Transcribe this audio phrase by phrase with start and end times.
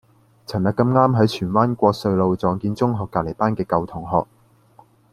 [0.47, 4.25] 噚日咁啱喺荃灣國瑞路撞見中學隔離班嘅舊同學